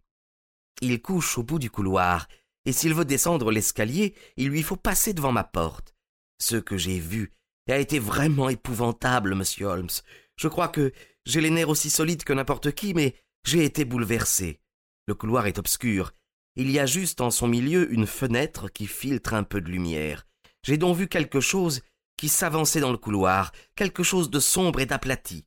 Il 0.80 1.00
couche 1.02 1.38
au 1.38 1.42
bout 1.42 1.58
du 1.58 1.70
couloir, 1.70 2.26
et 2.64 2.72
s'il 2.72 2.94
veut 2.94 3.04
descendre 3.04 3.50
l'escalier, 3.50 4.14
il 4.36 4.48
lui 4.48 4.62
faut 4.62 4.76
passer 4.76 5.12
devant 5.12 5.32
ma 5.32 5.44
porte. 5.44 5.94
Ce 6.38 6.56
que 6.56 6.76
j'ai 6.76 6.98
vu 6.98 7.32
a 7.68 7.78
été 7.78 7.98
vraiment 7.98 8.48
épouvantable, 8.48 9.34
monsieur 9.34 9.66
Holmes. 9.66 9.90
Je 10.36 10.48
crois 10.48 10.68
que 10.68 10.92
j'ai 11.24 11.40
les 11.40 11.50
nerfs 11.50 11.68
aussi 11.68 11.90
solides 11.90 12.24
que 12.24 12.32
n'importe 12.32 12.72
qui, 12.72 12.94
mais 12.94 13.14
j'ai 13.44 13.64
été 13.64 13.84
bouleversé. 13.84 14.60
Le 15.06 15.14
couloir 15.14 15.46
est 15.46 15.58
obscur, 15.58 16.12
Il 16.56 16.70
y 16.70 16.78
a 16.78 16.86
juste 16.86 17.20
en 17.20 17.30
son 17.30 17.46
milieu 17.46 17.92
une 17.92 18.06
fenêtre 18.06 18.68
qui 18.68 18.86
filtre 18.86 19.34
un 19.34 19.44
peu 19.44 19.60
de 19.60 19.70
lumière. 19.70 20.26
J'ai 20.64 20.78
donc 20.78 20.96
vu 20.96 21.06
quelque 21.06 21.40
chose 21.40 21.80
qui 22.16 22.28
s'avançait 22.28 22.80
dans 22.80 22.90
le 22.90 22.98
couloir, 22.98 23.52
quelque 23.76 24.02
chose 24.02 24.30
de 24.30 24.40
sombre 24.40 24.80
et 24.80 24.86
d'aplati. 24.86 25.44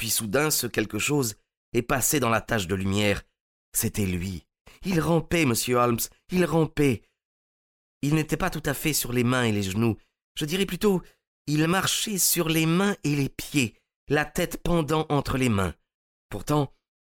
Puis 0.00 0.08
soudain, 0.08 0.50
ce 0.50 0.66
quelque 0.66 0.98
chose 0.98 1.34
est 1.74 1.82
passé 1.82 2.20
dans 2.20 2.30
la 2.30 2.40
tache 2.40 2.66
de 2.66 2.74
lumière. 2.74 3.22
C'était 3.74 4.06
lui. 4.06 4.46
Il 4.82 4.98
rampait, 4.98 5.44
monsieur 5.44 5.76
Holmes, 5.76 6.00
il 6.30 6.46
rampait. 6.46 7.02
Il 8.00 8.14
n'était 8.14 8.38
pas 8.38 8.48
tout 8.48 8.62
à 8.64 8.72
fait 8.72 8.94
sur 8.94 9.12
les 9.12 9.24
mains 9.24 9.44
et 9.44 9.52
les 9.52 9.62
genoux. 9.62 9.98
Je 10.36 10.46
dirais 10.46 10.64
plutôt, 10.64 11.02
il 11.46 11.68
marchait 11.68 12.16
sur 12.16 12.48
les 12.48 12.64
mains 12.64 12.96
et 13.04 13.14
les 13.14 13.28
pieds, 13.28 13.74
la 14.08 14.24
tête 14.24 14.62
pendant 14.62 15.04
entre 15.10 15.36
les 15.36 15.50
mains. 15.50 15.74
Pourtant, 16.30 16.72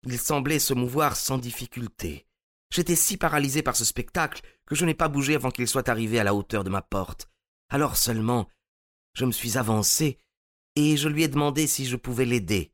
il 0.04 0.18
semblait 0.18 0.58
se 0.58 0.74
mouvoir 0.74 1.14
sans 1.14 1.38
difficulté. 1.38 2.26
J'étais 2.74 2.96
si 2.96 3.16
paralysé 3.16 3.62
par 3.62 3.76
ce 3.76 3.84
spectacle 3.84 4.42
que 4.66 4.74
je 4.74 4.84
n'ai 4.84 4.94
pas 4.94 5.06
bougé 5.06 5.36
avant 5.36 5.52
qu'il 5.52 5.68
soit 5.68 5.88
arrivé 5.88 6.18
à 6.18 6.24
la 6.24 6.34
hauteur 6.34 6.64
de 6.64 6.70
ma 6.70 6.82
porte. 6.82 7.30
Alors 7.68 7.96
seulement, 7.96 8.48
je 9.14 9.24
me 9.24 9.30
suis 9.30 9.56
avancé 9.56 10.18
et 10.74 10.96
je 10.96 11.08
lui 11.08 11.22
ai 11.22 11.28
demandé 11.28 11.68
si 11.68 11.86
je 11.86 11.94
pouvais 11.94 12.24
l'aider. 12.24 12.71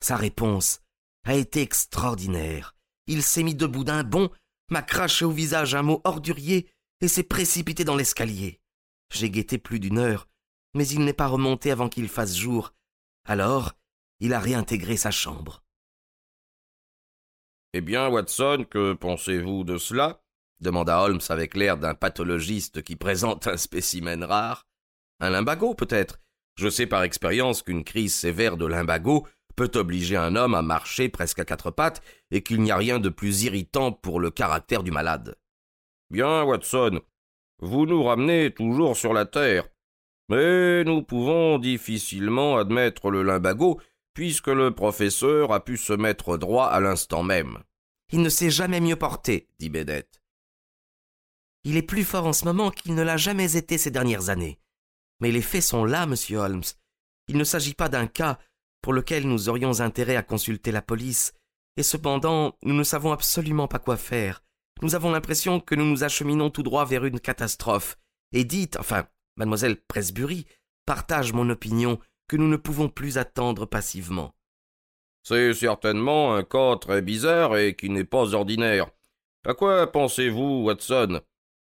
Sa 0.00 0.16
réponse 0.16 0.80
a 1.24 1.34
été 1.34 1.60
extraordinaire. 1.60 2.74
Il 3.06 3.22
s'est 3.22 3.42
mis 3.42 3.54
debout 3.54 3.84
d'un 3.84 4.04
bond, 4.04 4.30
m'a 4.70 4.82
craché 4.82 5.24
au 5.24 5.30
visage 5.30 5.74
un 5.74 5.82
mot 5.82 6.00
ordurier 6.04 6.68
et 7.00 7.08
s'est 7.08 7.22
précipité 7.22 7.84
dans 7.84 7.96
l'escalier. 7.96 8.60
J'ai 9.12 9.30
guetté 9.30 9.58
plus 9.58 9.80
d'une 9.80 9.98
heure, 9.98 10.28
mais 10.74 10.86
il 10.88 11.04
n'est 11.04 11.12
pas 11.12 11.26
remonté 11.26 11.70
avant 11.70 11.88
qu'il 11.88 12.08
fasse 12.08 12.36
jour. 12.36 12.74
Alors, 13.26 13.72
il 14.20 14.34
a 14.34 14.40
réintégré 14.40 14.96
sa 14.96 15.10
chambre. 15.10 15.62
Eh 17.72 17.80
bien, 17.80 18.08
Watson, 18.08 18.66
que 18.68 18.94
pensez-vous 18.94 19.64
de 19.64 19.78
cela? 19.78 20.22
demanda 20.60 21.00
Holmes 21.00 21.20
avec 21.28 21.54
l'air 21.54 21.76
d'un 21.76 21.94
pathologiste 21.94 22.82
qui 22.82 22.96
présente 22.96 23.46
un 23.46 23.56
spécimen 23.56 24.24
rare. 24.24 24.66
Un 25.20 25.30
limbago, 25.30 25.74
peut-être? 25.74 26.18
Je 26.56 26.68
sais 26.68 26.86
par 26.86 27.04
expérience 27.04 27.62
qu'une 27.62 27.84
crise 27.84 28.14
sévère 28.14 28.56
de 28.56 28.66
limbago 28.66 29.26
peut 29.58 29.72
obliger 29.74 30.16
un 30.16 30.36
homme 30.36 30.54
à 30.54 30.62
marcher 30.62 31.08
presque 31.08 31.40
à 31.40 31.44
quatre 31.44 31.72
pattes 31.72 32.00
et 32.30 32.44
qu'il 32.44 32.62
n'y 32.62 32.70
a 32.70 32.76
rien 32.76 33.00
de 33.00 33.08
plus 33.08 33.42
irritant 33.42 33.90
pour 33.90 34.20
le 34.20 34.30
caractère 34.30 34.84
du 34.84 34.92
malade. 34.92 35.34
Bien, 36.10 36.44
Watson, 36.44 37.00
vous 37.58 37.84
nous 37.84 38.04
ramenez 38.04 38.54
toujours 38.54 38.96
sur 38.96 39.12
la 39.12 39.26
terre. 39.26 39.68
Mais 40.28 40.84
nous 40.84 41.02
pouvons 41.02 41.58
difficilement 41.58 42.56
admettre 42.56 43.10
le 43.10 43.24
limbago 43.24 43.80
puisque 44.14 44.46
le 44.46 44.72
professeur 44.72 45.52
a 45.52 45.64
pu 45.64 45.76
se 45.76 45.92
mettre 45.92 46.36
droit 46.36 46.66
à 46.66 46.78
l'instant 46.78 47.24
même. 47.24 47.58
Il 48.12 48.22
ne 48.22 48.28
s'est 48.28 48.50
jamais 48.50 48.80
mieux 48.80 48.96
porté, 48.96 49.48
dit 49.58 49.70
Bennett. 49.70 50.22
Il 51.64 51.76
est 51.76 51.82
plus 51.82 52.04
fort 52.04 52.26
en 52.26 52.32
ce 52.32 52.44
moment 52.44 52.70
qu'il 52.70 52.94
ne 52.94 53.02
l'a 53.02 53.16
jamais 53.16 53.56
été 53.56 53.76
ces 53.76 53.90
dernières 53.90 54.28
années. 54.28 54.60
Mais 55.18 55.32
les 55.32 55.42
faits 55.42 55.64
sont 55.64 55.84
là, 55.84 56.06
monsieur 56.06 56.38
Holmes. 56.38 56.62
Il 57.26 57.36
ne 57.36 57.44
s'agit 57.44 57.74
pas 57.74 57.88
d'un 57.88 58.06
cas 58.06 58.38
pour 58.82 58.92
lequel 58.92 59.26
nous 59.26 59.48
aurions 59.48 59.80
intérêt 59.80 60.16
à 60.16 60.22
consulter 60.22 60.72
la 60.72 60.82
police, 60.82 61.34
et 61.76 61.82
cependant 61.82 62.56
nous 62.62 62.74
ne 62.74 62.84
savons 62.84 63.12
absolument 63.12 63.68
pas 63.68 63.78
quoi 63.78 63.96
faire. 63.96 64.42
Nous 64.82 64.94
avons 64.94 65.10
l'impression 65.10 65.60
que 65.60 65.74
nous 65.74 65.84
nous 65.84 66.04
acheminons 66.04 66.50
tout 66.50 66.62
droit 66.62 66.84
vers 66.84 67.04
une 67.04 67.20
catastrophe. 67.20 67.98
Et 68.32 68.44
dites, 68.44 68.76
enfin, 68.78 69.06
mademoiselle 69.36 69.76
Presbury, 69.76 70.46
partage 70.86 71.32
mon 71.32 71.50
opinion 71.50 71.98
que 72.28 72.36
nous 72.36 72.48
ne 72.48 72.56
pouvons 72.56 72.88
plus 72.88 73.18
attendre 73.18 73.66
passivement. 73.66 74.34
C'est 75.24 75.52
certainement 75.54 76.34
un 76.34 76.44
cas 76.44 76.76
très 76.76 77.02
bizarre 77.02 77.56
et 77.56 77.74
qui 77.74 77.90
n'est 77.90 78.04
pas 78.04 78.34
ordinaire. 78.34 78.90
À 79.46 79.54
quoi 79.54 79.90
pensez-vous, 79.90 80.64
Watson? 80.64 81.20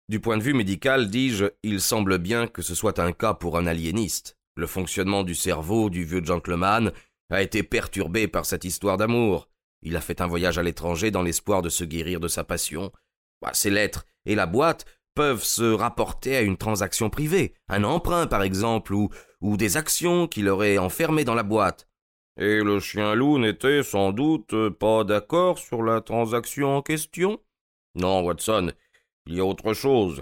Du 0.08 0.20
point 0.20 0.38
de 0.38 0.44
vue 0.44 0.54
médical, 0.54 1.10
dis-je, 1.10 1.46
il 1.64 1.82
semble 1.82 2.18
bien 2.18 2.48
que 2.48 2.62
ce 2.62 2.74
soit 2.74 3.00
un 3.00 3.12
cas 3.12 3.34
pour 3.34 3.58
un 3.58 3.68
aliéniste. 3.68 4.39
Le 4.60 4.68
fonctionnement 4.68 5.24
du 5.24 5.36
cerveau 5.36 5.90
du 5.90 6.04
vieux 6.04 6.22
gentleman 6.22 6.92
a 7.30 7.42
été 7.42 7.64
perturbé 7.64 8.28
par 8.28 8.46
cette 8.46 8.66
histoire 8.66 8.98
d'amour. 8.98 9.48
Il 9.84 9.96
a 9.96 10.02
fait 10.02 10.20
un 10.20 10.28
voyage 10.28 10.58
à 10.58 10.64
l'étranger 10.64 11.12
dans 11.12 11.22
l'espoir 11.22 11.62
de 11.62 11.70
se 11.70 11.86
guérir 11.86 12.20
de 12.20 12.28
sa 12.28 12.44
passion. 12.44 12.92
Bah, 13.42 13.52
ces 13.54 13.70
lettres 13.70 14.06
et 14.26 14.36
la 14.36 14.48
boîte 14.48 14.86
peuvent 15.16 15.46
se 15.46 15.64
rapporter 15.64 16.36
à 16.36 16.42
une 16.42 16.58
transaction 16.58 17.10
privée, 17.10 17.54
un 17.70 17.86
emprunt 17.86 18.28
par 18.28 18.44
exemple, 18.44 18.94
ou, 18.94 19.08
ou 19.40 19.56
des 19.56 19.78
actions 19.78 20.28
qu'il 20.28 20.50
aurait 20.50 20.78
enfermées 20.78 21.24
dans 21.24 21.36
la 21.36 21.44
boîte. 21.44 21.88
Et 22.36 22.62
le 22.62 22.82
chien 22.82 23.16
loup 23.16 23.40
n'était 23.40 23.82
sans 23.82 24.12
doute 24.12 24.54
pas 24.72 25.06
d'accord 25.06 25.58
sur 25.58 25.84
la 25.84 26.02
transaction 26.02 26.76
en 26.76 26.82
question? 26.82 27.40
Non, 27.96 28.24
Watson, 28.24 28.74
il 29.26 29.36
y 29.36 29.40
a 29.40 29.46
autre 29.46 29.74
chose. 29.74 30.22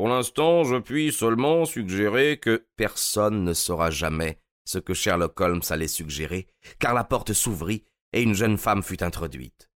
Pour 0.00 0.08
l'instant, 0.08 0.64
je 0.64 0.76
puis 0.76 1.12
seulement 1.12 1.66
suggérer 1.66 2.38
que 2.38 2.66
personne 2.78 3.44
ne 3.44 3.52
saura 3.52 3.90
jamais 3.90 4.40
ce 4.64 4.78
que 4.78 4.94
Sherlock 4.94 5.38
Holmes 5.38 5.60
allait 5.68 5.88
suggérer, 5.88 6.46
car 6.78 6.94
la 6.94 7.04
porte 7.04 7.34
s'ouvrit 7.34 7.84
et 8.14 8.22
une 8.22 8.32
jeune 8.32 8.56
femme 8.56 8.82
fut 8.82 9.02
introduite. 9.02 9.68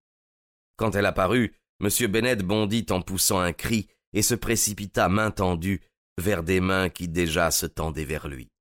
Quand 0.78 0.96
elle 0.96 1.08
apparut, 1.08 1.54
M. 1.82 1.90
Bennet 2.10 2.38
bondit 2.38 2.86
en 2.92 3.02
poussant 3.02 3.40
un 3.42 3.52
cri 3.52 3.90
et 4.14 4.22
se 4.22 4.34
précipita 4.34 5.10
main 5.10 5.30
tendue 5.30 5.82
vers 6.18 6.44
des 6.44 6.62
mains 6.62 6.88
qui 6.88 7.10
déjà 7.10 7.52
se 7.52 7.66
tendaient 7.66 8.06
vers 8.06 8.30
lui. 8.30 8.53